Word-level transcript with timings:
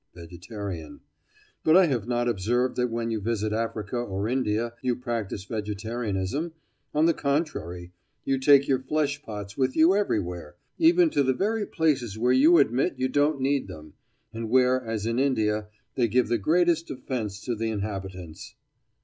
VEGETARIAN: 0.15 1.01
But 1.63 1.77
I 1.77 1.85
have 1.85 2.07
not 2.07 2.27
observed 2.27 2.75
that 2.77 2.89
when 2.89 3.11
you 3.11 3.21
visit 3.21 3.53
Africa 3.53 3.97
or 3.97 4.27
India 4.27 4.73
you 4.81 4.95
practise 4.95 5.43
vegetarianism. 5.45 6.53
On 6.91 7.05
the 7.05 7.13
contrary, 7.13 7.91
you 8.25 8.39
take 8.39 8.67
your 8.67 8.79
flesh 8.79 9.21
pots 9.21 9.57
with 9.59 9.75
you 9.75 9.95
everywhere—even 9.95 11.11
to 11.11 11.21
the 11.21 11.35
very 11.35 11.67
places 11.67 12.17
where 12.17 12.33
you 12.33 12.57
admit 12.57 12.95
you 12.97 13.09
don't 13.09 13.41
need 13.41 13.67
them, 13.67 13.93
and 14.33 14.49
where, 14.49 14.83
as 14.83 15.05
in 15.05 15.19
India, 15.19 15.67
they 15.93 16.07
give 16.07 16.29
the 16.29 16.39
greatest 16.39 16.89
offence 16.89 17.39
to 17.41 17.53
the 17.53 17.69
inhabitants. 17.69 18.55